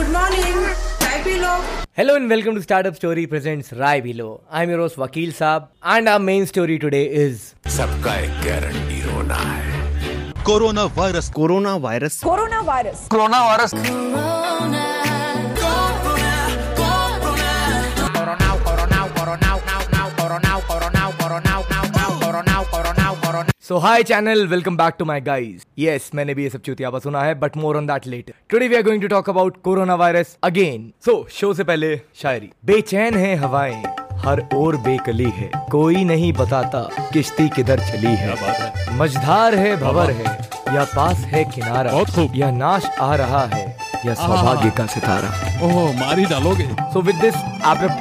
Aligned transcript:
Good 0.00 0.08
morning 0.08 0.58
hello 1.98 2.14
and 2.16 2.28
welcome 2.28 2.54
to 2.54 2.60
startup 2.62 2.94
story 2.94 3.24
presents 3.26 3.72
Rai 3.78 4.00
below 4.00 4.28
I 4.52 4.64
am 4.64 4.70
your 4.70 4.92
Vakil 4.98 5.32
Sahab 5.32 5.68
and 5.86 6.08
our 6.08 6.18
main 6.18 6.44
story 6.46 6.76
today 6.84 7.02
is 7.24 7.42
सबका 7.76 8.14
एक 8.20 8.40
guarantee 8.46 9.00
होना 9.10 9.36
है। 9.36 10.32
Corona 10.46 10.84
virus 10.96 11.30
corona 11.36 11.74
virus 11.86 12.20
corona 12.24 12.60
virus 12.68 13.06
corona 13.10 13.40
virus 13.46 13.74
so 23.70 23.76
hi 23.78 24.02
channel 24.02 24.46
welcome 24.48 24.76
back 24.76 24.94
to 24.98 25.04
my 25.04 25.20
guys 25.20 25.62
ये 25.78 25.98
मैंने 26.14 26.34
भी 26.34 26.42
ये 26.42 26.50
सब 26.50 26.60
चुतिया 26.60 26.98
सुना 26.98 27.20
है 27.22 27.34
but 27.40 27.56
more 27.56 27.76
on 27.76 27.86
that 27.86 28.06
let 28.06 28.32
today 28.50 28.68
we 28.68 28.76
are 28.76 28.82
going 28.82 29.02
to 29.02 29.08
talk 29.08 29.28
about 29.30 29.60
corona 29.64 29.94
virus 29.94 30.36
again 30.44 30.90
so 31.04 31.14
show 31.32 31.52
से 31.54 31.64
पहले 31.64 31.94
शायरी. 32.22 32.50
बेचैन 32.66 33.14
है 33.14 33.34
हवाए 33.36 33.82
हर 34.24 34.42
ओर 34.54 34.76
बेकली 34.86 35.30
है. 35.36 35.50
कोई 35.70 36.04
नहीं 36.04 36.32
बताता 36.32 36.82
किश्ती 37.12 37.48
किधर 37.48 37.80
चली 37.90 38.14
है. 38.16 38.96
मझधार 38.98 39.54
है 39.54 39.76
भवर 39.80 40.10
है. 40.10 40.38
या 40.74 40.84
पास 40.96 41.24
है 41.26 41.44
किनारा 41.44 41.92
बहुत 41.92 42.10
खूब. 42.14 42.32
या 42.36 42.50
नाश 42.50 42.90
आ 43.00 43.14
रहा 43.16 43.44
है 43.54 43.64
या 44.06 44.14
सौभाग्य 44.16 44.70
का 44.76 44.86
सितारा. 44.86 45.28
ओह 45.66 45.92
मारी 46.00 46.24
डालोगे? 46.24 46.66
So 46.92 47.00
with 47.02 47.16
this 47.20 47.34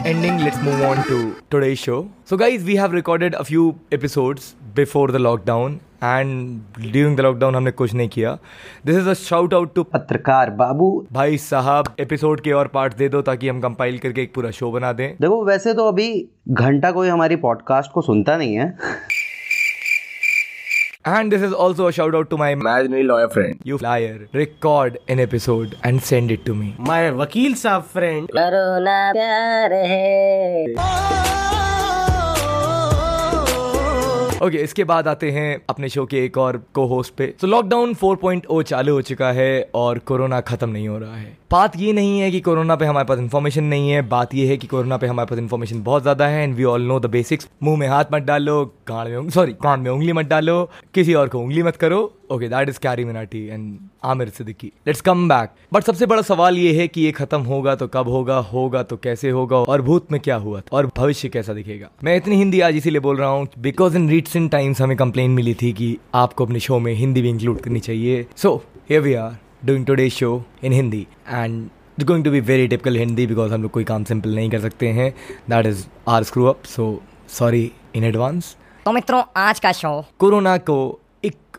ending 0.05 0.39
let's 0.39 0.63
move 0.63 0.83
on 0.85 1.01
to 1.09 1.21
today 1.51 1.75
show 1.75 2.05
so 2.29 2.37
guys 2.37 2.63
we 2.63 2.75
have 2.75 2.93
recorded 2.95 3.35
a 3.35 3.41
few 3.43 3.73
episodes 3.93 4.53
before 4.79 5.07
the 5.17 5.23
lockdown 5.27 5.77
and 6.09 6.81
during 6.95 7.15
the 7.19 7.23
lockdown 7.23 7.55
हमने 7.55 7.71
कुछ 7.71 7.93
नहीं 7.93 8.09
किया. 8.09 8.37
This 8.89 8.97
is 9.01 9.07
a 9.13 9.15
shout 9.21 9.53
out 9.59 9.73
to 9.77 9.83
पत्रकार 9.93 10.49
बाबू 10.61 10.89
भाई 11.13 11.37
साहब 11.45 11.95
episode 11.99 12.41
के 12.41 12.51
और 12.59 12.67
पार्ट 12.75 12.93
दे 12.97 13.09
दो 13.09 13.21
ताकि 13.29 13.49
हम 13.49 13.61
कंपाइल 13.61 13.97
करके 14.05 14.21
एक 14.21 14.33
पूरा 14.35 14.51
शो 14.59 14.71
बना 14.71 14.91
दें. 14.99 15.07
देखो 15.21 15.43
वैसे 15.45 15.73
तो 15.73 15.87
अभी 15.87 16.09
घंटा 16.49 16.91
कोई 16.91 17.09
हमारी 17.09 17.35
पॉडकास्ट 17.47 17.91
को 17.91 18.01
सुनता 18.11 18.37
नहीं 18.37 18.55
है 18.55 18.73
And 21.09 21.33
this 21.33 21.43
is 21.47 21.53
also 21.65 21.85
a 21.87 21.91
shout 21.97 22.15
out 22.17 22.29
to 22.31 22.37
my 22.39 22.47
imaginary 22.55 23.03
lawyer 23.03 23.29
friend 23.35 23.61
you 23.69 23.77
liar. 23.85 24.17
Record 24.39 24.97
an 25.13 25.21
episode 25.25 25.77
and 25.89 26.03
send 26.09 26.33
it 26.35 26.43
to 26.49 26.55
me. 26.61 26.67
my 26.89 26.99
वकील 27.21 27.53
साहब 27.61 27.83
फ्रेंड 27.93 28.27
करोना 28.37 28.97
प्यार 29.13 29.73
है 29.73 31.58
ओके 34.39 34.47
okay, 34.47 34.63
इसके 34.63 34.83
बाद 34.83 35.07
आते 35.07 35.29
हैं 35.31 35.61
अपने 35.69 35.87
शो 35.89 36.05
के 36.05 36.23
एक 36.25 36.37
और 36.37 36.57
को 36.73 36.85
होस्ट 36.87 37.13
पे 37.13 37.25
तो 37.41 37.47
लॉकडाउन 37.47 37.93
4.0 37.93 38.61
चालू 38.63 38.93
हो 38.93 39.01
चुका 39.01 39.31
है 39.31 39.69
और 39.75 39.99
कोरोना 40.01 40.39
खत्म 40.41 40.69
नहीं 40.69 40.87
हो 40.87 40.97
रहा 40.97 41.15
है। 41.15 41.37
बात 41.51 41.75
ये 41.77 41.93
नहीं 41.93 42.19
है 42.19 42.29
कि 42.31 42.39
कोरोना 42.39 42.75
पे 42.75 42.85
हमारे 42.85 43.05
पास 43.05 43.19
इन्फॉर्मेशन 43.19 43.63
नहीं 43.63 43.89
है। 43.89 44.01
बात 44.09 44.35
ये 44.35 44.47
है 44.47 44.57
कि 44.57 44.67
कोरोना 44.67 44.97
पे 44.97 45.07
हमारे 45.07 45.27
पास 45.29 45.39
इन्फॉर्मेशन 45.39 45.81
बहुत 45.83 46.01
ज़्यादा 46.01 46.27
है 46.27 46.43
and 46.43 46.55
we 46.55 46.63
all 46.63 46.81
know 46.81 46.99
the 46.99 47.05
basics 47.05 47.49
मुँह 47.63 47.77
में 47.77 47.87
हाथ 47.87 48.13
मत 48.13 48.23
डालो 48.23 48.63
कान 48.87 49.11
में 49.11 49.29
सॉरी 49.29 49.53
कान 49.53 49.79
में 49.79 49.91
उंगली 49.91 50.13
मत 50.13 50.25
डालो 50.25 50.63
किसी 50.93 51.13
और 51.13 51.27
को 51.27 51.39
उंगली 51.39 51.63
मत 51.63 51.75
करो। 51.75 52.01
Okay 52.31 52.47
that 52.49 52.69
is 52.69 52.79
Carry 52.79 53.05
Minati 53.05 53.45
and 53.47 53.77
Aamir 54.05 54.29
Siddiqui 54.29 54.71
let's 54.87 55.01
come 55.01 55.27
back 55.29 55.49
but 55.73 55.83
सबसे 55.83 56.05
बड़ा 56.05 56.21
सवाल 56.21 56.57
ये 56.57 56.73
है 56.79 56.87
कि 56.87 57.01
ये 57.01 57.11
खत्म 57.11 57.41
होगा 57.43 57.75
तो 57.75 57.87
कब 57.87 58.09
होगा 58.09 58.37
होगा 58.51 58.83
तो 58.83 58.97
कैसे 58.97 59.29
होगा 59.29 59.57
और 59.57 59.81
भूत 59.81 60.11
में 60.11 60.19
क्या 60.21 60.35
हुआ 60.37 60.61
था 60.61 60.77
और 60.77 60.91
भविष्य 60.97 61.29
कैसा 61.29 61.53
दिखेगा? 61.53 61.89
मैं 62.03 62.15
इतनी 62.17 62.35
हिंदी 62.35 62.61
आज 62.61 62.75
इसीलिए 62.75 62.99
बोल 62.99 63.17
रहा 63.17 63.29
हूँ 63.29 63.47
बिकॉज़ 63.59 63.95
इन 63.97 64.09
रिसेंट 64.09 64.51
टाइम्स 64.51 64.81
हमें 64.81 64.95
कंप्लेन 64.97 65.31
मिली 65.31 65.53
थी 65.61 65.71
कि 65.73 65.97
आपको 66.15 66.45
अपने 66.45 66.59
शो 66.59 66.79
में 66.79 66.93
हिंदी 66.93 67.21
भी 67.21 67.29
इंक्लूड 67.29 67.59
करनी 67.61 67.79
चाहिए। 67.79 68.25
So 68.35 68.55
here 68.89 69.01
we 69.01 69.13
are 69.15 69.37
doing 69.65 69.85
today 69.85 70.09
show 70.09 70.31
in 70.63 70.73
Hindi 70.73 71.05
and 71.27 71.63
it's 71.63 72.07
going 72.07 72.23
to 72.23 72.31
be 72.31 72.39
very 72.41 72.67
typical 72.67 72.97
Hindi 72.97 73.27
because 73.27 73.53
हम 73.53 73.61
लोग 73.61 73.71
कोई 73.71 73.83
काम 73.83 74.03
सिंपल 74.03 74.35
नहीं 74.35 74.49
कर 74.49 74.59
सकते 74.59 74.87
हैं। 74.89 75.11
That 75.49 75.65
is 75.65 75.85
our 76.07 76.23
screw 76.23 76.45
up 76.45 76.63
so 76.67 77.01
sorry 77.29 77.71
in 77.95 78.03
advance 78.03 78.55
तो 78.85 78.91
मित्रों 78.91 79.23
आज 79.37 79.59
का 79.59 79.71
शो 79.71 79.89
कोरोना 80.19 80.57
को 80.57 80.77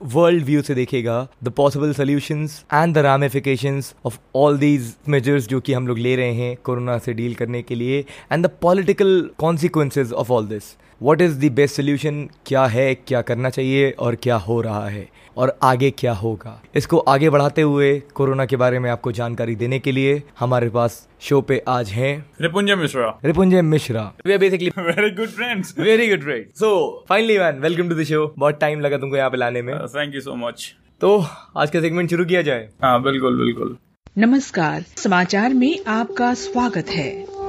वर्ल्ड 0.00 0.44
व्यू 0.44 0.62
से 0.62 0.74
देखेगा 0.74 1.26
the 1.44 1.48
possible 1.48 1.92
solution 1.92 2.46
and 2.74 2.94
the 2.94 2.98
ramification 2.98 3.80
of 4.06 4.18
all 4.36 4.58
these 4.58 4.94
measures 5.08 5.48
जो 5.48 5.60
कि 5.60 5.72
हम 5.72 5.88
लोग 5.88 5.98
ले 5.98 6.14
रहे 6.16 6.32
हैं 6.34 6.56
कोरोना 6.64 6.98
से 6.98 7.12
डील 7.12 7.34
करने 7.34 7.62
के 7.62 7.74
लिए 7.74 8.04
and 8.32 8.46
the 8.46 8.50
political 8.62 9.30
consequences 9.38 10.12
of 10.12 10.32
all 10.32 10.46
this 10.46 10.74
what 11.02 11.20
is 11.20 11.46
the 11.46 11.52
best 11.52 11.76
solution 11.76 12.28
क्या 12.46 12.64
है? 12.66 12.94
क्या 12.94 13.22
करना 13.22 13.50
चाहिए? 13.50 13.90
और 13.90 14.14
क्या 14.14 14.36
हो 14.36 14.60
रहा 14.60 14.88
है? 14.88 15.08
और 15.36 15.58
आगे 15.62 15.90
क्या 15.90 16.12
होगा? 16.12 16.62
इसको 16.74 16.98
आगे 16.98 17.30
बढ़ाते 17.30 17.62
हुए 17.62 18.02
कोरोना 18.14 18.46
के 18.46 18.56
बारे 18.56 18.78
में 18.78 18.90
आपको 18.90 19.12
जानकारी 19.12 19.54
देने 19.56 19.78
के 19.78 19.92
लिए 19.92 20.22
हमारे 20.40 20.68
पास 20.68 21.08
शो 21.20 21.40
पे 21.40 21.62
आज 21.68 21.88
हैं। 21.88 22.26
Ripunjay 22.40 22.74
Mishra. 22.74 23.18
Ripunjay 23.24 23.62
Mishra. 23.62 24.12
We 24.26 24.32
are 24.32 24.38
basically 24.38 24.70
Very 24.70 25.10
good 25.16 25.32
friends. 25.38 25.78
Very 25.78 26.08
good 26.08 26.28
right 26.28 26.50
so 26.54 27.04
finally 27.08 27.38
man 27.38 27.58
welcome 27.58 27.88
to 27.88 27.94
the 27.94 28.04
show 28.04 28.34
बहुत 28.38 28.60
टाइम 28.60 28.80
लगा 28.80 28.98
तुमको 28.98 29.16
यहाँ 29.16 29.30
पे 29.30 29.36
लाने 29.36 29.62
में। 29.62 29.74
थैंक 29.78 30.14
यू 30.14 30.20
सो 30.20 30.34
मच 30.34 30.74
तो 31.00 31.24
आज 31.56 31.70
का 31.70 31.80
सेगमेंट 31.80 32.10
शुरू 32.10 32.24
किया 32.24 32.42
जाए। 32.42 32.68
हाँ 32.82 33.02
बिल्कुल 33.02 33.38
बिल्कुल। 33.38 33.76
नमस्कार 34.18 34.84
समाचार 34.96 35.54
में 35.54 35.84
आपका 35.86 36.34
स्वागत 36.34 36.88
है। 36.88 37.39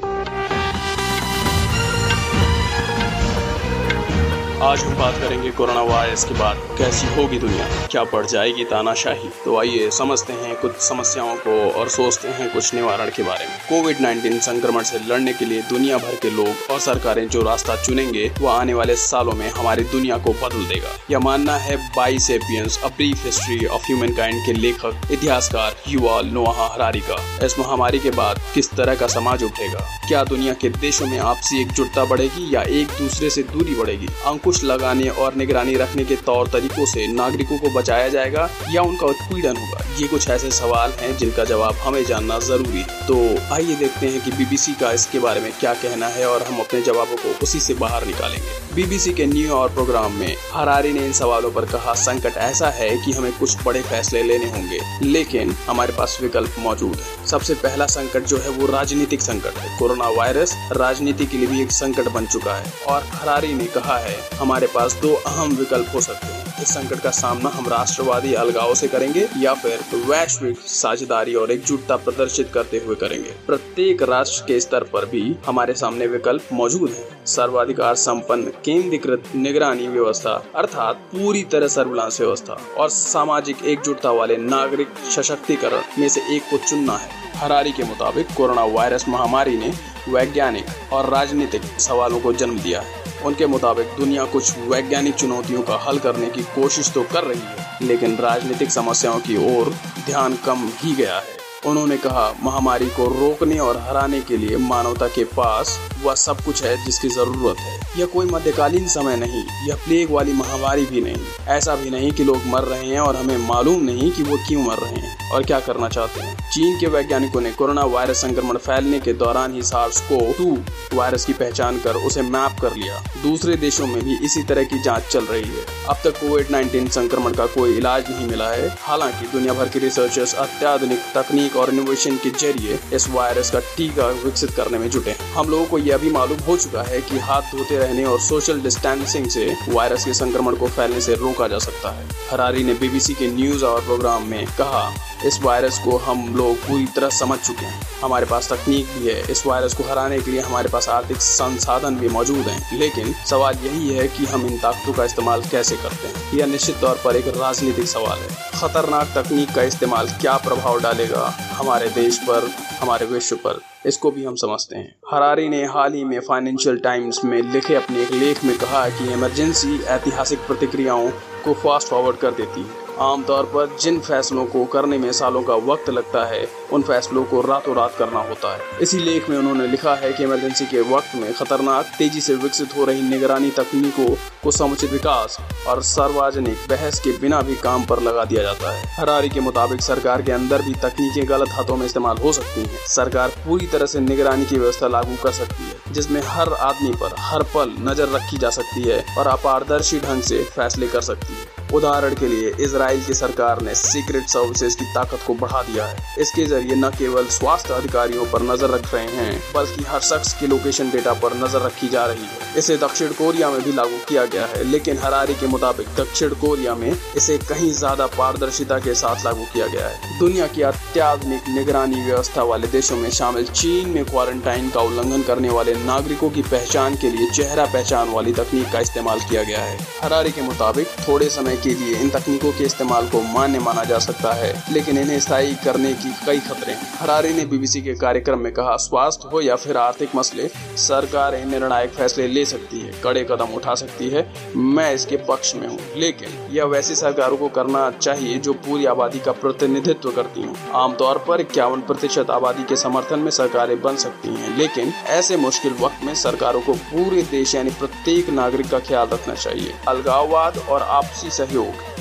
आज 4.62 4.80
हम 4.80 4.96
बात 4.96 5.14
करेंगे 5.14 5.52
कोरोना 5.52 5.82
वायरस 5.82 6.24
के 6.24 6.34
बाद 6.34 6.58
कैसी 6.78 7.08
होगी 7.16 7.38
दुनिया? 7.40 7.68
क्या 7.92 8.04
बढ़ 8.04 8.26
जाएगी 8.26 8.64
तानाशाही? 8.64 9.30
तो 9.46 9.58
आइए 9.60 9.90
समझते 9.92 10.34
हैं 10.34 10.56
कुछ 10.56 10.76
समस्याओं 10.78 11.36
को 11.36 11.72
और 11.72 11.88
सोचते 11.90 12.28
हैं 12.28 12.54
कुछ 12.54 12.74
निवारण 12.74 13.10
के 13.10 13.24
बारे 13.24 13.46
में। 13.46 13.56
कोविड 13.70 14.02
19 14.02 14.40
संक्रमण 14.40 14.84
से 14.84 15.00
लड़ने 15.08 15.34
के 15.34 15.46
लिए 15.46 15.62
दुनिया 15.62 15.98
भर 15.98 16.16
के 16.16 16.30
लोग 16.30 16.72
और 16.72 16.80
सरकारें 16.80 17.28
जो 17.28 17.42
रास्ता 17.42 17.76
चुनेंगे 17.84 18.32
वो 18.40 18.48
आने 18.48 18.74
वाले 18.74 18.96
सालों 18.96 19.34
में 19.34 19.50
हमारी 19.50 19.84
दुनिया 19.84 20.18
को 20.18 20.34
बदल 20.34 20.66
देगा। 20.66 20.94
यह 21.12 21.20
मानना 21.20 21.56
है 21.56 21.78
बाईस 21.96 22.28
Sapiens 22.28 22.80
a 22.84 22.88
brief 22.88 23.26
history 23.26 23.66
of 23.66 23.82
humankind 24.14 24.46
के 24.46 24.54
लेखक, 24.54 25.02
इतिहासकार 25.12 25.76
युवा 25.88 26.22
नोहा 26.22 26.68
हरारी 26.74 27.02
का 27.02 27.46
इस 27.46 27.60
महामारी 27.60 28.00
के 28.00 28.12
बाद 28.12 28.42
किस 28.54 28.72
तरह 28.72 28.96
का 28.96 29.08
समाज 29.08 29.44
उठेगा 29.44 29.86
क्या 30.08 30.24
दुनिया 30.24 30.54
के 30.54 30.70
देशों 30.70 31.08
में 31.08 31.20
आपसी 31.20 31.62
एकजुटता 31.62 32.06
बढ़ेगी 32.06 32.56
या 32.56 32.62
एक 32.62 32.88
दूसरे 32.88 33.30
से 33.30 33.44
दूरी 33.44 33.76
बढ़ेगी? 33.76 34.08
अंकुश 34.52 34.64
लगाने 34.64 35.08
और 35.16 35.36
निगरानी 35.36 35.76
रखने 35.76 36.04
के 36.06 36.16
तौर 36.26 36.48
तरीकों 36.48 36.86
से 36.86 37.06
नागरिकों 37.08 37.58
को 37.58 37.70
बचाया 37.74 38.08
जाएगा 38.10 38.50
या 38.72 38.82
उनका 38.82 39.08
उत्पीड़न 39.08 39.58
होगा? 39.58 39.84
ये 40.00 40.08
कुछ 40.08 40.30
ऐसे 40.30 40.50
सवाल 40.52 40.92
हैं 41.00 41.16
जिनका 41.18 41.44
जवाब 41.46 41.76
हमें 41.84 42.04
जानना 42.06 42.40
ज़रूरी 42.40 42.84
तो 43.08 43.16
आइए 43.54 43.76
देखते 43.76 44.08
हैं 44.08 44.22
कि 44.22 44.32
बीबीसी 44.32 44.74
का 44.74 44.92
इसके 44.92 45.20
बारे 45.20 45.42
में 45.42 45.52
क्या 45.60 45.74
कहना 45.74 46.08
है 46.08 46.26
और 46.28 46.44
हम 46.44 46.60
अपने 46.60 46.82
जवाबों 46.82 47.16
को 47.18 47.38
उसी 47.44 47.60
से 47.60 47.74
बाहर 47.76 48.06
निकालेंगे। 48.06 48.60
बीबीसी 48.76 49.14
के 49.14 49.26
न्यू 49.26 49.48
यॉर्क 49.48 49.74
प्रोग्राम 49.74 50.14
में 50.14 50.36
हरारी 50.52 50.92
ने 50.94 51.06
इन 51.06 51.14
सवालों 51.14 51.52
पर 51.52 51.66
कहा, 51.68 51.94
संकट 51.96 52.38
ऐसा 52.40 52.70
है 52.72 52.90
कि 52.98 53.12
हमें 53.12 53.32
कुछ 53.40 53.66
बड़े 53.66 53.82
फैसले 53.84 54.24
लेने 54.24 54.50
होंगे, 54.52 54.80
लेकिन 55.04 55.56
हमारे 55.68 55.94
पास 55.94 56.18
विकल्प 56.22 56.56
मौजूद 56.60 56.96
है। 56.96 57.26
सबसे 57.28 57.54
पहला 57.56 57.86
संकट 57.88 58.26
जो 58.26 58.38
है 58.38 58.50
वो 58.50 58.68
राजनीतिक 58.68 59.22
संकट 59.22 59.58
है। 59.58 59.78
कोरोना 59.80 60.10
वायरस 60.18 60.56
राजनीति 60.74 61.26
के 61.26 61.38
लिए 61.38 61.48
भी 61.48 61.62
एक 61.62 61.72
संकट 61.72 62.12
बन 62.12 62.26
चुका 62.28 62.56
है 62.56 62.72
और 62.88 63.04
हरारी 63.14 63.54
ने 63.54 63.66
कहा 63.76 63.98
है 64.00 64.18
हमारे 64.42 64.68
पास 64.68 64.94
दो 64.94 65.14
अहम 65.16 65.52
विकल्प 65.52 65.88
हो 65.96 66.00
सकते 66.02 66.28
हैं। 66.28 66.62
इस 66.62 66.68
संकट 66.68 67.00
का 67.00 67.10
सामना 67.10 67.50
हम 67.50 67.68
राष्ट्रवादी 67.68 68.34
अलगाव 68.34 68.74
से 68.76 68.88
करेंगे 68.88 69.28
या 69.38 69.54
फिर 69.54 69.80
वैश्विक 70.06 70.60
साझेदारी 70.60 71.34
और 71.34 71.52
एकजुटता 71.52 71.96
प्रदर्शित 71.96 72.50
करते 72.54 72.78
हुए 72.78 72.96
करेंगे। 72.96 73.34
प्रत्येक 73.48 74.02
राष्ट्र 74.04 74.46
के 74.48 74.60
स्तर 74.60 74.84
पर 74.84 75.06
भी 75.06 75.36
हमारे 75.46 75.74
सामने 75.74 76.08
विकल्प 76.08 76.48
मौजूद 76.54 76.90
है। 76.90 77.26
सर्वाधिकार 77.26 77.96
संपन्न, 77.96 78.52
केंद्रीकृत, 78.66 79.24
निगरानी 79.36 79.88
व्यवस्था, 79.88 80.34
अर्थात 80.56 80.96
पूरी 81.12 81.44
तरह 81.44 81.68
सर्विलांस 81.68 82.20
व्यवस्था 82.22 82.58
और 82.78 82.90
सामाजिक 82.90 83.64
एकजुटता 83.66 84.12
वाले 84.12 84.38
नागरिक 84.38 84.88
सशक्तिकरण 85.12 85.82
में 86.00 86.10
से 86.10 86.22
एक 86.36 86.50
को 86.52 86.58
चुनना 86.58 86.98
है। 86.98 87.10
हरारी 87.36 87.72
के 87.72 87.84
मुताबिक 87.84 88.34
कोरोना 88.38 88.64
वायरस 88.64 89.08
महामारी 89.08 89.58
ने 89.58 89.74
वैज्ञानिक 90.10 90.94
और 90.94 91.10
राजनीतिक 91.10 91.62
सवालों 91.80 92.20
को 92.20 92.34
जन्म 92.34 92.60
दिया 92.60 92.82
है। 92.82 93.01
उनके 93.26 93.46
मुताबिक 93.48 93.88
दुनिया 93.98 94.24
कुछ 94.26 94.58
वैज्ञानिक 94.70 95.16
चुनौतियों 95.16 95.62
का 95.62 95.76
हल 95.80 96.00
करने 96.00 96.28
की 96.28 96.44
कोशिश 96.56 96.92
तो 96.92 97.04
कर 97.04 97.24
रही 97.24 97.40
है, 97.40 97.68
लेकिन 97.82 98.16
राजनीतिक 98.18 98.72
समस्याओं 98.72 99.20
की 99.20 99.38
ओर 99.50 99.74
ध्यान 100.06 100.38
कम 100.46 100.70
ही 100.78 100.96
गया 100.96 101.16
है। 101.16 101.40
उन्होंने 101.66 101.98
कहा, 101.98 102.34
महामारी 102.44 102.86
को 102.90 103.06
रोकने 103.10 103.58
और 103.60 103.78
हराने 103.80 104.20
के 104.22 104.38
लिए 104.38 104.58
मानवता 104.60 105.08
के 105.08 105.24
पास 105.32 105.78
वह 106.04 106.16
सब 106.16 106.42
कुछ 106.46 106.64
है 106.64 106.76
जिसकी 106.86 107.10
ज़रूरत 107.10 107.60
है। 107.60 107.80
यह 108.00 108.06
कोई 108.06 108.26
मध्यकालीन 108.26 108.88
समय 108.88 109.16
नहीं, 109.16 109.44
यह 109.68 109.76
प्लेग 109.86 110.12
वाली 110.12 110.34
महामारी 110.34 110.86
भी 110.86 111.02
नहीं। 111.02 111.22
ऐसा 111.50 111.76
भी 111.76 111.90
नहीं 111.90 112.12
कि 112.12 112.24
लोग 112.24 112.48
मर 112.48 112.64
रहे 112.64 112.88
हैं 112.88 113.00
और 113.00 113.16
हमें 113.16 113.38
मालूम 113.48 113.84
नहीं 113.84 114.12
कि 114.12 114.24
वो 114.24 114.38
क्यों 114.48 114.64
मर 114.64 114.78
रहे 114.78 115.00
हैं। 115.00 115.21
और 115.32 115.44
क्या 115.44 115.60
करना 115.60 115.90
चाहते 115.90 116.22
हैं? 116.22 116.52
चीन 116.52 116.80
के 116.80 116.88
वैज्ञानिकों 116.88 117.42
ने 117.42 117.52
कोरोना 117.52 117.84
वायरस 117.84 118.22
संक्रमण 118.22 118.58
फैलने 118.58 119.00
के 119.00 119.14
दौरान 119.14 119.54
ही 119.54 119.62
सार्स 119.64 120.02
को 120.12 120.34
टू 120.34 120.58
वायरस 120.98 121.26
की 121.26 121.34
पहचान 121.34 121.80
कर 121.80 121.96
उसे 121.96 122.22
मैप 122.22 122.60
कर 122.62 122.76
लिया। 122.76 123.04
दूसरे 123.24 123.56
देशों 123.56 123.88
में 123.88 124.04
भी 124.04 124.18
इसी 124.26 124.44
तरह 124.44 124.64
की 124.64 124.82
जाँच 124.84 125.04
चल 125.04 125.26
रही 125.26 125.44
है। 125.44 125.66
अब 125.90 125.98
तक 126.04 126.10
कोविड 126.10 126.52
19 126.52 126.90
संक्रमण 126.90 127.34
का 127.34 127.46
कोई 127.46 127.78
इलाज 127.78 128.10
नहीं 128.10 128.28
मिला 128.28 128.50
है। 128.50 128.78
हालाँकि 128.80 129.28
दुनिया 129.28 129.54
भर 129.54 129.70
के 129.70 129.80
रिसर्चर्स 129.80 130.36
अत्याधुनिक 130.36 131.00
तकनीक 131.16 131.56
और 131.56 131.70
इनोवेशन 131.70 132.16
के 132.16 132.30
ज़रिए 132.30 132.80
इस 132.94 133.10
वायरस 133.10 133.52
का 133.52 133.60
टीका 133.60 134.08
विकसित 134.08 134.52
करने 134.52 134.78
में 134.78 134.90
जुटे 134.90 135.12
हैं। 135.12 135.34
हम 135.34 135.50
लोगों 135.50 135.66
को 135.66 135.78
यह 135.78 135.98
भी 135.98 136.10
मालूम 136.10 136.40
हो 136.40 136.58
चुका 136.58 136.82
है 136.82 137.02
कि 137.02 137.20
हाथ 137.20 137.42
धोते 137.42 137.78
रहने 137.78 138.04
और 138.04 138.20
सोशल 138.20 138.62
डिस्टेंसिंग 138.62 139.28
से 139.28 139.56
वायरस 139.70 140.06
के 140.06 140.14
संक्रमण 140.14 140.56
को 140.56 140.68
फैलने 140.68 141.02
से 141.02 141.16
रोका 141.16 141.48
जा 141.48 141.60
सकता 141.60 141.90
है। 141.90 142.06
हरारी 142.32 142.64
ने 142.64 142.74
बीबीसी 142.74 143.14
के 143.14 143.28
न्यूज़ 143.28 143.66
और 143.66 143.82
प्रोग्राम 143.82 144.24
में 144.24 144.46
कहा 144.46 144.94
इस 145.26 145.40
वायरस 145.42 145.80
को 145.80 145.98
हम 145.98 146.36
लोग 146.36 146.56
पूरी 146.56 146.86
तरह 146.86 147.10
समझ 147.10 147.40
चुके 147.40 147.66
हैं। 147.66 147.82
हमारे 148.04 148.26
पास 148.26 148.54
तकनीक 148.54 148.86
भी 148.86 149.08
है। 149.08 149.32
इस 149.32 149.48
वायरस 149.48 149.74
को 149.74 149.84
हराने 149.84 150.22
के 150.22 150.32
लिए 150.32 150.42
हमारे 150.42 150.70
पास 150.70 150.90
आर्थिक 150.90 151.18
संसाधन 151.18 151.96
भी 151.96 152.10
मौजूद 152.10 152.38
हैं। 152.38 152.80
लेकिन 152.80 153.14
सवाल 153.14 153.56
यही 153.64 153.94
है 153.94 154.08
कि 154.08 154.26
हम 154.26 154.46
इन 154.46 154.58
ताकतों 154.58 154.94
का 154.94 155.06
इस्तेमाल 155.06 155.42
कैसे 155.42 155.76
करते 155.76 156.08
हैं? 156.08 156.34
यह 156.34 156.46
निश्चित 156.46 156.78
तौर 156.82 157.02
पर 157.06 157.16
एक 157.16 157.28
राजनीतिक 157.28 157.86
सवाल 157.86 158.20
है। 158.20 158.52
खतरनाक 158.62 159.08
तकनीक 159.18 159.56
का 159.56 159.64
इस्तेमाल 159.64 160.10
क्या 160.10 160.38
प्रभाव 160.38 160.82
डालेगा 160.82 161.38
हमारे 161.40 161.90
देश 161.90 162.18
पर, 162.18 162.52
हमारे 162.80 163.06
विश्व 163.06 163.36
पर? 163.36 163.60
इसको 163.86 164.12
भी 164.12 164.26
हम 164.26 164.36
समझते 164.36 164.76
हैं। 164.76 164.96
हरारी 165.14 165.50
ने 165.50 165.66
हाल 165.66 165.94
ही 165.94 166.04
में 166.04 166.20
फाइनेंशियल 166.20 166.78
टाइम्स 166.78 167.24
में 167.24 167.42
लिखे 167.42 167.76
अपने 167.76 168.02
एक 168.02 168.12
लेख 168.12 168.46
में 168.46 168.58
कहा 168.58 168.90
कि 168.90 169.14
इमरजेंसी 169.14 169.84
ऐतिहासिक 169.84 170.40
प्रतिक्रियाओं 170.40 171.10
को 171.46 171.54
फास्ट 171.54 171.88
फॉरवर्ड 171.88 172.18
कर 172.18 172.32
देती 172.32 172.62
है। 172.62 172.91
आमतौर 173.02 173.46
पर 173.46 173.78
जिन 173.82 174.00
फैसलों 174.00 174.46
को 174.46 174.64
करने 174.66 174.98
में 174.98 175.12
सालों 175.12 175.42
का 175.44 175.56
वक्त 175.66 175.90
लगता 175.90 176.26
है, 176.26 176.46
उन 176.74 176.82
फैसलों 176.82 177.24
को 177.24 177.40
रातों 177.42 177.76
रात 177.76 177.96
करना 178.00 178.20
होता 178.20 178.54
है। 178.54 178.80
इसी 178.82 178.98
लेख 179.00 179.30
में 179.30 179.38
उन्होंने 179.38 179.68
लिखा 179.68 179.94
है 179.96 180.12
कि 180.14 180.24
इमरजेंसी 180.24 180.66
के 180.66 180.82
वक्त 180.90 181.16
में 181.16 181.34
खतरनाक, 181.34 181.86
तेज़ी 181.98 182.22
से 182.22 182.36
विकसित 182.36 182.76
हो 182.78 182.86
रही 182.86 183.02
निगरानी 183.02 183.50
तकनीकों 183.50 184.10
को 184.44 184.52
समुचित 184.52 184.92
विकास 184.92 185.38
और 185.68 185.82
सार्वजनिक 185.84 186.68
बहस 186.70 187.00
के 187.00 187.18
बिना 187.18 187.42
भी 187.42 187.56
काम 187.56 187.86
पर 187.86 188.02
लगा 188.02 188.26
दिया 188.26 188.44
जाता 188.44 188.72
है। 188.72 188.84
हरारी 188.96 189.30
के 189.30 189.40
मुताबिक 189.40 189.82
सरकार 189.82 190.22
के 190.22 190.32
अंदर 190.32 190.62
भी 190.62 190.74
तकनीकें 190.80 191.30
गलत 191.30 191.50
हाथों 191.50 191.78
में 191.78 191.86
इस्तेमाल 191.86 192.18
हो 192.18 192.32
सकती 192.32 192.62
हैं। 192.62 192.86
सरकार 192.88 193.30
पूरी 193.46 193.68
तरह 193.68 193.86
से 193.86 194.00
निगरानी 194.02 194.46
की 194.46 194.58
व्यवस्था 194.58 194.88
लागू 194.88 195.16
कर 195.24 195.32
सकती 195.32 195.64
है, 195.64 195.94
जिसमें 195.94 196.22
हर 196.26 196.54
आदमी 196.62 196.92
पर 196.94 197.16
हर 197.20 197.44
पल 197.56 197.74
नज़र 197.82 198.10
रखी 198.10 198.38
जा 198.38 198.50
सकती 198.52 198.84
है 198.84 199.04
और 199.18 199.28
अपारदर्शी 199.30 200.00
ढंग 200.00 200.22
से 200.24 200.44
फैसले 200.46 200.88
कर 200.88 201.02
सकती 201.04 201.34
है। 201.34 201.51
उदाहरण 201.74 202.14
के 202.16 202.28
लिए 202.28 202.52
इसराइल 202.62 203.04
की 203.04 203.14
सरकार 203.14 203.62
ने 203.62 203.76
सीक्रेट 203.76 204.28
सर्विसेज़ 204.30 204.78
की 204.78 204.86
ताकत 204.94 205.24
को 205.28 205.34
बढ़ा 205.36 205.62
दिया 205.64 205.86
है। 205.86 206.16
इसके 206.20 206.46
ज़रिए 206.46 206.76
न 206.76 206.90
केवल 206.98 207.28
स्वास्थ्य 207.32 207.74
अधिकारियों 207.74 208.26
पर 208.32 208.42
नज़र 208.44 208.70
रख 208.70 208.94
रहे 208.94 209.08
हैं, 209.08 209.42
बल्कि 209.56 209.84
हर 209.84 210.00
शख्स 210.02 210.34
के 210.40 210.48
लोकेशन 210.48 210.90
डेटा 210.92 211.14
पर 211.22 211.36
नज़र 211.44 211.62
रखी 211.62 211.88
जा 211.88 212.06
रही 212.06 212.24
है। 212.24 212.40
इसे 212.58 212.78
दक्षिण 212.78 213.12
कोरिया 213.14 213.50
में 213.50 213.62
भी 213.62 213.74
लागू 213.74 213.98
किया 214.10 214.26
गया 214.26 214.46
है, 214.46 214.64
लेकिन 214.64 214.98
हरारी 214.98 215.34
के 215.34 215.48
मुताबिक 215.48 215.88
दक्षिण 215.98 216.34
कोरिया 216.42 216.76
में 216.76 216.92
इसे 217.18 217.38
कहीं 217.40 217.72
ज़्यादा 217.74 218.08
पारदर्शिता 218.18 218.80
के 218.80 218.94
साथ 218.96 219.26
लागू 219.26 219.46
किया 219.54 219.68
गया 219.68 219.88
है। 219.88 220.20
दुनिया 220.20 220.48
की 220.48 220.62
अत्याधुनिक 220.64 221.48
निगरानी 221.50 222.04
व्यवस्था 222.06 222.44
वाले 222.44 222.68
देशों 222.70 222.98
में 222.98 223.10
शामिल 223.12 223.46
चीन 223.46 223.90
में 223.90 224.04
क्वारंटाइन 224.06 224.70
का 224.70 224.82
उल्लंघन 224.82 225.22
करने 225.24 225.50
वाले 225.50 225.74
नागरिकों 225.86 226.30
की 226.30 226.42
पहचान 226.44 226.96
के 226.96 227.10
लिए 227.12 227.30
चेहरा 227.32 227.66
पहचान 227.68 228.10
वाली 228.12 228.34
तकनीक 228.34 228.72
का 228.74 228.80
इस्तेमाल 228.80 229.20
किया 229.30 229.44
गया 229.44 229.60
है। 229.60 229.78
हरारी 230.02 230.32
के 230.32 230.42
मुताबिक, 230.42 230.88
थोड़े 231.08 231.30
समय 231.30 231.58
के 231.64 231.74
लिए 231.76 231.96
इन 231.96 232.10
तकनीकों 232.10 232.52
के 232.52 232.64
इस्तेमाल 232.64 233.08
को 233.08 233.22
मान्य 233.34 233.60
माना 233.60 233.84
जा 233.84 234.00
सकता 234.00 234.34
है, 234.34 234.54
लेकिन 234.72 234.98
इन्हें 234.98 235.20
स्थायी 235.20 235.54
करने 235.56 235.94
की 235.94 236.14
कई 236.26 236.40
खतरे 236.40 236.76
हरारी 237.00 237.34
ने 237.34 237.46
बीबीसी 237.46 237.82
के 237.82 237.94
कार्यक्रम 237.96 238.40
में 238.40 238.52
कहा, 238.54 238.76
स्वास्थ्य 238.78 239.30
हो 239.34 239.42
या 239.42 239.56
फिर 239.56 239.78
आर्थिक 239.78 240.16
मसले, 240.16 240.48
सरकारें 240.78 241.46
निर्णायक 241.46 241.90
फैसले 241.90 242.28
ले 242.28 242.46
सकती 242.46 242.80
है, 242.80 242.92
कड़े 243.04 243.24
कदम 243.24 243.54
उठा 243.56 243.76
सकती 243.76 244.10
है, 244.10 244.26
मैं 244.56 244.94
इसके 244.94 245.18
पक्ष 245.18 245.56
में 245.56 245.68
हूँ। 245.68 245.78
लेकिन 245.98 246.30
यह 246.52 246.66
वैसी 246.66 246.96
सरकारों 246.96 247.38
को 247.38 247.50
करना 247.50 247.90
चाहिए 247.92 248.38
जो 248.38 248.54
पूरी 248.54 248.86
आबादी 248.86 249.20
का 249.20 249.32
प्रतिनिधित्व 249.32 250.12
करती 250.12 250.42
हूँ। 250.42 250.56
आमतौर 250.76 251.18
पर 251.18 251.42
इक्यावन 251.42 251.82
प्रतिशत 251.82 252.30
आबादी 252.30 252.64
के 252.64 252.76
समर्थन 252.76 253.20
में 253.20 253.32
सरकारें 253.32 253.80
बन 253.82 253.96
सकती 253.98 254.30
हैं, 254.30 254.58
लेकिन 254.58 254.94
ऐसे 255.10 255.38
मुश्किल 255.38 255.76
वक्त 255.82 256.04
में 256.06 256.14
सरकारों 256.16 256.62
को 256.62 256.74
पूरे 256.74 257.22
देश 257.22 257.56
यानी 257.56 257.70
प्रत्येक 257.70 258.30
नागरिक 258.32 258.70
का 258.70 258.80
ख्याल 258.80 259.08
रखना 259.08 259.36
चाहिए। 259.36 259.74
अलगाववाद 259.88 260.58
और 260.70 260.82
आपसी 260.82 261.30
सहयोग 261.30 261.50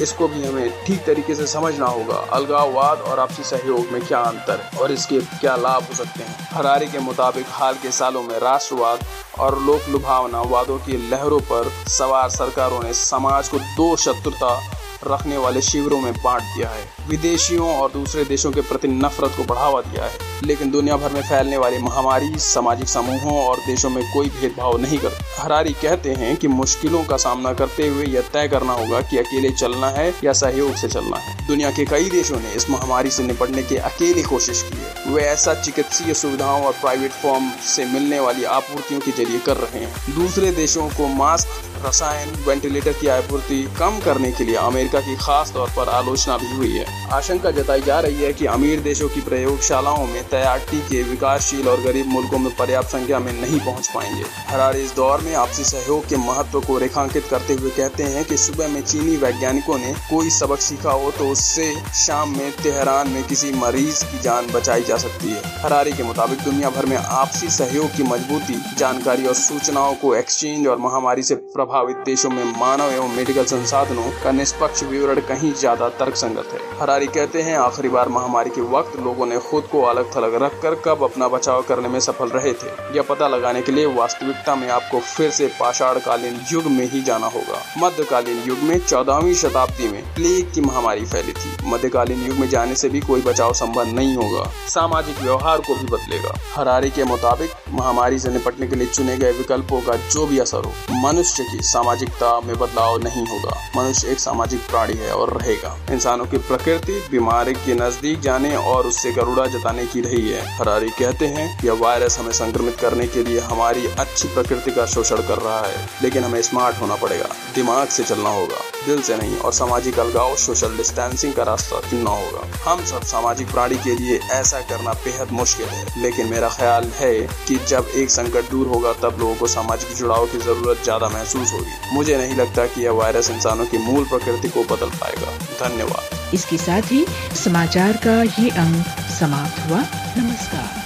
इसको 0.03 0.29
भी 0.29 0.45
हमें 0.45 0.85
ठीक 0.85 1.05
तरीके 1.05 1.35
से 1.35 1.47
समझना 1.47 1.87
होगा। 1.87 2.15
अलगाववाद 2.15 2.99
और 2.99 3.21
आपसी 3.21 3.43
सहयोग 3.43 3.87
में 3.93 4.07
क्या 4.07 4.19
अंतर 4.19 4.61
है 4.61 4.81
और 4.81 4.93
इसके 4.93 5.21
क्या 5.21 5.57
लाभ 5.57 5.83
हो 5.83 5.95
सकते 5.95 6.23
हैं? 6.23 6.49
हरारी 6.51 6.87
के 6.87 6.99
मुताबिक 6.99 7.47
हाल 7.49 7.75
के 7.75 7.91
सालों 7.91 8.23
में 8.23 8.39
राष्ट्रवाद 8.39 8.99
और 9.39 9.63
लोक 9.63 9.81
लुभावना 9.89 10.41
वादों 10.41 10.79
की 10.79 11.11
लहरों 11.11 11.41
पर 11.41 11.71
सवार 11.89 12.31
सरकारों 12.31 12.83
ने 12.83 12.95
समाज 12.95 13.49
को 13.49 13.59
दो 13.59 13.97
शत्रुता 13.97 14.80
रखने 15.07 15.37
वाले 15.37 15.63
शिविरों 15.63 16.01
में 16.01 16.13
बांट 16.13 16.43
दिया 16.43 16.69
है। 16.69 16.89
विदेशियों 17.09 17.77
और 17.77 17.91
दूसरे 17.91 18.25
देशों 18.25 18.53
के 18.53 18.61
प्रति 18.61 18.89
नफरत 18.89 19.31
को 19.37 19.45
बढ़ावा 19.45 19.81
दिया 19.81 20.05
है। 20.05 20.31
लेकिन 20.45 20.71
दुनिया 20.71 20.97
भर 20.97 21.13
में 21.13 21.23
फैलने 21.23 21.57
वाली 21.57 21.79
महामारी, 21.79 22.39
सामाजिक 22.39 22.89
समूहों 22.89 23.45
और 23.45 23.57
देशों 23.57 23.91
में 23.91 24.15
कोई 24.15 24.29
भेदभाव 24.29 24.79
नहीं 24.79 24.99
करती। 24.99 25.43
हरारी 25.43 25.73
कहते 25.73 26.11
हैं 26.11 26.37
कि 26.37 26.49
मुश्किलों 26.49 27.05
का 27.05 27.17
सामना 27.17 27.53
करते 27.55 27.89
हुए 27.89 28.05
यह 28.05 28.21
तय 28.33 28.49
करना 28.49 28.73
होगा 28.73 29.01
कि 29.01 29.19
अकेले 29.19 29.51
चलना 29.51 29.89
है 29.89 30.15
या 30.25 30.33
सहयोग 30.33 30.75
से 30.75 30.89
चलना 30.89 31.17
है। 31.17 31.47
दुनिया 31.47 31.71
के 31.71 31.85
कई 31.85 32.11
देशों 32.11 32.41
ने 32.41 32.53
इस 32.53 32.71
महामारी 32.71 33.11
से 33.11 33.23
निपटने 33.23 33.63
की 33.63 33.77
अकेली 33.77 34.23
कोशिश 34.23 34.63
की 34.63 34.79
है। 34.79 35.15
वे 35.15 35.23
ऐसा 35.23 35.55
चिकित्सीय 35.55 36.15
सुविधाओं 36.15 36.65
और 36.65 36.73
प्राइवेट 36.73 37.11
फॉर्म 37.11 37.51
से 37.51 37.85
मिलने 37.85 38.21
वाली 38.21 38.45
आपूर्तियों 38.45 39.01
के 39.01 39.11
ज़रिए 39.11 39.39
कर 39.39 39.57
रहे 39.57 39.85
हैं। 39.85 40.15
दूसरे 40.15 40.53
देशों 40.53 40.89
को 40.89 41.07
मास्क 41.07 41.49
रसायन, 41.81 42.31
वेंटिलेटर 42.47 42.93
की 42.93 43.07
आपूर्ति 43.09 43.63
कम 43.79 43.99
करने 44.01 44.31
के 44.33 44.45
लिए 44.45 44.57
अमेरिका 44.57 45.01
की 45.01 45.15
खास 45.17 45.53
तौर 45.53 45.69
पर 45.77 45.89
आलोचना 45.91 46.37
भी 46.37 46.51
हुई 46.57 46.71
है। 46.71 46.85
आशंका 47.13 47.51
जताई 47.51 47.81
जा 47.81 47.99
रही 48.01 48.23
है 48.23 48.33
कि 48.33 48.47
अमीर 48.47 48.81
देशों 48.81 49.09
की 49.09 49.21
प्रयोगशालाओं 49.21 50.07
में 50.07 50.23
तैयार 50.29 50.59
टीके 50.71 51.03
विकासशील 51.03 51.69
और 51.69 51.81
गरीब 51.81 52.07
मुल्कों 52.07 52.39
में 52.39 52.55
पर्याप्त 52.57 52.89
संख्या 52.89 53.19
में 53.19 53.33
नहीं 53.33 53.61
पहुँच 53.61 53.89
पाएँगे। 53.95 54.25
हरारी 54.49 54.81
इस 54.81 54.95
दौर 54.97 55.21
में 55.21 55.35
आपसी 55.37 55.65
सहयोग 55.65 56.09
के 56.09 56.17
महत्व 56.19 56.61
को 56.61 56.79
रेखांकित 56.79 57.27
करते 57.31 57.55
हुए 57.55 57.71
कहते 57.71 58.03
हैं 58.05 58.25
कि 58.25 58.37
सुबह 58.37 58.69
में 58.69 58.81
चीनी 58.83 59.17
वैज्ञानिकों 59.17 59.79
ने 59.79 59.93
कोई 60.11 60.31
सबक 60.31 60.61
सीखा 60.61 60.93
हो 60.93 61.11
तो 61.11 61.29
उससे 61.29 61.73
शाम 61.97 62.37
में 62.37 62.51
तेहरान 62.53 63.09
में 63.09 63.23
किसी 63.25 63.53
मरीज़ 63.55 64.05
की 64.05 64.19
जान 64.19 64.51
बचाई 64.53 64.83
जा 64.83 64.97
सकती 64.99 65.31
है। 65.31 65.43
हरारी 65.63 65.93
के 65.93 66.03
मुताबिक 66.03 66.43
दुनिया 66.43 66.71
भर 66.71 66.87
में 66.87 66.97
आपसी 66.97 67.49
सहयोग 67.51 67.97
की 67.97 68.03
मजबूती, 68.03 68.61
जानकारी 68.79 69.27
और 69.27 69.35
सूचनाओं 69.37 69.95
को 69.95 70.15
एक्सचेंज 70.15 70.67
और 70.67 70.79
महामारी 70.79 71.23
से 71.23 71.35
प्रभावित 71.35 71.69
देशों 71.71 72.31
में 72.31 72.45
मानव 72.45 72.91
एवं 72.91 73.09
मेडिकल 73.09 73.45
संसाधनों 73.45 74.05
का 74.25 74.31
निष्पक्ष 74.31 74.83
विवरण 74.83 75.21
कहीं 75.21 75.53
ज़्यादा 75.53 75.89
तर्क 75.89 76.15
संगत 76.15 76.49
है। 76.53 76.61
हरारी 76.81 77.07
कहते 77.07 77.43
हैं, 77.43 77.57
आखिरी 77.59 77.89
बार 77.89 78.09
महामारी 78.09 78.51
के 78.51 78.61
वक्त 78.61 78.99
लोगों 79.01 79.27
ने 79.27 79.39
खुद 79.41 79.65
को 79.65 79.83
अलग 79.83 80.17
थलग 80.17 80.35
रखकर 80.35 80.75
कब 80.75 81.03
अपना 81.05 81.29
बचाव 81.29 81.63
करने 81.63 81.89
में 81.89 82.01
सफल 82.01 82.29
रहे 82.29 82.53
थे। 82.53 82.97
यह 82.97 83.03
पता 83.03 83.29
लगाने 83.29 83.63
के 83.63 83.73
लिए 83.73 83.87
वास्तविकता 83.87 84.55
में 84.57 84.69
आपको 84.69 85.01
फिर 85.01 85.31
से 85.31 85.47
पाषाण 85.61 85.99
कालीन 85.99 86.41
युग 86.53 86.65
में 86.65 86.85
ही 86.91 87.03
जाना 87.03 87.27
होगा। 87.27 87.63
मध्यकालीन 87.79 88.43
युग 88.47 88.59
में 88.59 88.79
चौदहवीं 88.79 89.35
शताब्दी 89.35 89.89
में 89.89 90.03
प्लेग 90.15 90.53
की 90.55 90.61
महामारी 90.61 91.05
फैली 91.05 91.33
थी। 91.33 91.71
मध्यकालीन 91.71 92.27
युग 92.27 92.37
में 92.39 92.49
जाने 92.49 92.75
से 92.75 92.89
भी 92.89 93.01
कोई 93.01 93.23
बचाव 93.23 93.53
संभव 93.53 93.95
नहीं 93.95 94.17
होगा। 94.17 94.51
सामाजिक 94.69 95.19
व्यवहार 95.19 95.59
को 95.59 95.75
भी 95.75 95.87
बदलेगा। 95.87 96.35
हरारी 96.55 96.91
के 96.91 97.05
मुताबिक, 97.05 97.51
महामारी 97.71 98.19
से 98.19 98.29
निपटने 98.29 98.67
के 98.67 98.77
लिए 98.77 98.87
चुने 98.89 99.17
गए 99.17 99.33
विकल्पों 99.33 99.81
का 99.81 99.97
जो 100.09 100.27
भी 100.27 100.39
असर 100.39 100.65
हो, 100.65 100.73
मनुष्य 101.03 101.45
की 101.45 101.59
सामाजिकता 101.63 102.41
में 102.41 102.59
बदलाव 102.59 102.99
नहीं 102.99 103.27
होगा। 103.27 103.57
मनुष्य 103.77 104.09
एक 104.09 104.19
सामाजिक 104.19 104.61
प्राणी 104.61 104.93
है 104.93 105.13
और 105.13 105.43
रहेगा। 105.43 105.77
इंसानों 105.91 106.27
की 106.27 106.39
प्रकृति 106.39 107.09
बीमारी 107.11 107.53
के 107.53 107.75
नज़दीक 107.75 108.21
जाने 108.21 108.57
और 108.57 108.87
उससे 108.87 109.13
गरुड़ा 109.13 109.47
जताने 109.47 109.87
की 109.87 110.01
रही 110.01 110.31
है। 110.31 110.59
फरारी 110.59 110.89
कहते 110.89 111.27
हैं, 111.27 111.65
यह 111.65 111.73
वायरस 111.73 112.19
हमें 112.19 112.33
संक्रमित 112.33 112.77
करने 112.81 113.07
के 113.07 113.23
लिए 113.23 113.41
हमारी 113.41 113.87
अच्छी 113.87 114.29
प्रकृति 114.29 114.71
का 114.71 114.87
शोषण 114.87 115.17
कर 115.17 115.39
रहा 115.39 115.61
है, 115.61 115.89
लेकिन 116.03 116.25
हमें 116.25 116.43
स्मार्ट 116.43 116.81
होना 116.81 116.95
पड़ेगा। 116.95 117.29
दिमाग 117.55 117.89
से 117.89 118.05
चलना 118.05 118.31
होगा। 118.31 118.70
दिल 118.87 119.01
से 119.03 119.17
नहीं 119.17 119.37
और 119.37 119.53
सामाजिक 119.53 119.99
अलगाव 119.99 120.35
सोशल 120.37 120.77
डिस्टेंसिंग 120.77 121.33
का 121.35 121.43
रास्ता 121.43 121.81
चुनना 121.91 122.11
होगा। 122.11 122.47
हम 122.65 122.85
सब 122.85 123.03
सामाजिक 123.03 123.51
प्राणी 123.51 123.77
के 123.77 123.95
लिए 123.95 124.19
ऐसा 124.33 124.61
करना 124.61 124.93
बेहद 125.05 125.33
मुश्किल 125.33 125.67
है, 125.67 126.03
लेकिन 126.03 126.27
मेरा 126.27 126.49
ख्याल 126.49 126.85
है 126.95 127.13
कि 127.49 127.59
जब 127.69 127.91
एक 127.97 128.11
संकट 128.11 128.51
दूर 128.51 128.67
होगा, 128.67 128.93
तब 128.93 129.21
लोगों 129.21 129.35
को 129.35 129.47
सामाजिक 129.47 129.97
जुड़ाव 129.97 130.27
की 130.27 130.39
ज़रूरत 130.39 130.83
ज़्यादा 130.85 131.09
महसूस 131.09 131.53
होगी। 131.53 131.95
मुझे 131.95 132.17
नहीं 132.17 132.37
लगता 132.37 132.67
कि 132.67 132.85
यह 132.85 132.93
वायरस 132.93 133.31
इंसानों 133.31 133.67
की 133.67 133.79
मूल 133.79 134.05
प्रकृति 134.05 134.49
को 134.49 134.65
बदल 134.75 134.99
पाएगा। 134.99 135.37
धन्यवाद। 135.61 136.35
इसके 136.35 136.57
साथ 136.57 136.93
ही 136.93 137.05
समाचार 137.45 137.97
का 138.07 138.23
ये 138.23 138.51
अंक 138.59 138.87
समाप्त 139.21 139.67
हुआ। 139.69 139.81
नमस्कार। 140.17 140.80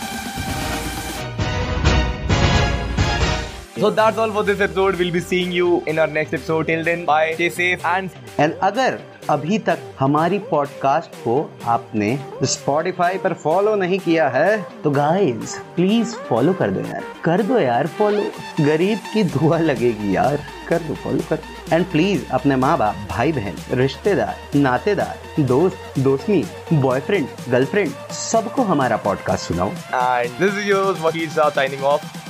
So 3.84 3.90
that's 3.90 4.16
all 4.16 4.30
for 4.32 4.42
this 4.42 4.60
episode. 4.60 4.96
We'll 4.96 5.12
be 5.12 5.20
seeing 5.20 5.52
you 5.52 5.82
in 5.86 5.98
our 5.98 6.06
next 6.06 6.32
episode. 6.32 6.68
Till 6.68 6.84
then, 6.84 7.04
bye. 7.04 7.34
Stay 7.34 7.48
safe 7.56 7.82
and 7.90 8.14
and 8.38 8.54
अगर 8.68 8.98
अभी 9.30 9.58
तक 9.66 9.78
हमारी 9.98 10.38
पॉडकास्ट 10.50 11.16
को 11.24 11.34
आपने 11.72 12.08
स्पॉटिफाई 12.52 13.18
पर 13.24 13.32
फॉलो 13.42 13.74
नहीं 13.82 13.98
किया 14.06 14.28
है 14.28 14.56
तो 14.84 14.90
गाइस 14.90 15.56
प्लीज़ 15.76 16.14
फॉलो 16.28 16.52
कर 16.62 16.70
दो 16.70 16.86
यार 16.88 17.04
कर 17.24 17.42
दो 17.42 17.58
यार 17.58 17.86
फॉलो 17.98 18.24
गरीब 18.60 18.98
की 19.12 19.24
दुआ 19.36 19.58
लगेगी 19.58 20.16
यार 20.16 20.46
कर 20.68 20.82
दो 20.88 20.94
फॉलो 21.04 21.28
कर 21.30 21.74
एंड 21.74 21.86
प्लीज़ 21.92 22.26
अपने 22.34 22.56
माँ 22.64 22.76
बाप 22.78 23.06
भाई 23.10 23.32
बहन 23.32 23.62
रिश्तेदार 23.82 24.58
नातेदार 24.58 25.42
दोस्त 25.44 25.98
दोस्ती 26.00 26.44
बॉयफ्रेंड 26.72 27.28
गर्लफ्रेंड 27.50 27.94
सबको 28.24 28.62
हमारा 28.74 28.96
पॉडकास्ट 29.08 29.48
सुनाओ 29.48 29.72
And 30.04 30.44
this 30.44 30.62
is 30.62 30.68
yours, 30.74 31.08
Vakil 31.08 31.34
Saab 31.40 31.58
signing 31.60 31.90
off. 31.94 32.23